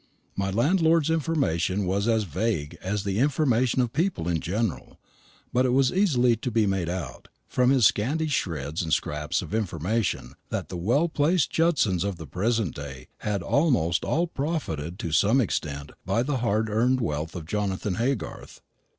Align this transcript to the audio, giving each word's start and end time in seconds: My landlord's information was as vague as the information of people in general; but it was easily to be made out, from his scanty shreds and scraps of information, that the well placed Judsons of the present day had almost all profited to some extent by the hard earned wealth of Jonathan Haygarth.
My 0.35 0.49
landlord's 0.49 1.11
information 1.11 1.85
was 1.85 2.07
as 2.07 2.23
vague 2.23 2.75
as 2.81 3.03
the 3.03 3.19
information 3.19 3.81
of 3.83 3.93
people 3.93 4.27
in 4.27 4.39
general; 4.39 4.99
but 5.53 5.63
it 5.63 5.73
was 5.73 5.91
easily 5.93 6.35
to 6.37 6.49
be 6.49 6.65
made 6.65 6.89
out, 6.89 7.27
from 7.47 7.69
his 7.69 7.85
scanty 7.85 8.25
shreds 8.27 8.81
and 8.81 8.91
scraps 8.91 9.43
of 9.43 9.53
information, 9.53 10.33
that 10.49 10.69
the 10.69 10.75
well 10.75 11.07
placed 11.07 11.51
Judsons 11.51 12.03
of 12.03 12.15
the 12.15 12.25
present 12.25 12.73
day 12.73 13.09
had 13.19 13.43
almost 13.43 14.03
all 14.03 14.25
profited 14.25 14.97
to 14.97 15.11
some 15.11 15.39
extent 15.39 15.91
by 16.03 16.23
the 16.23 16.37
hard 16.37 16.67
earned 16.67 16.99
wealth 16.99 17.35
of 17.35 17.45
Jonathan 17.45 17.97
Haygarth. 17.97 18.59